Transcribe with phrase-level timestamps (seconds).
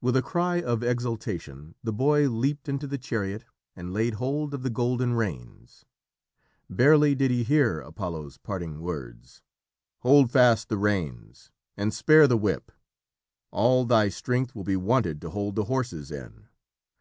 [0.00, 4.62] With a cry of exultation, the boy leapt into the chariot and laid hold of
[4.62, 5.84] the golden reins.
[6.70, 9.42] Barely did he hear Apollo's parting words:
[10.02, 12.70] "Hold fast the reins, and spare the whip.
[13.50, 16.46] All thy strength will be wanted to hold the horses in.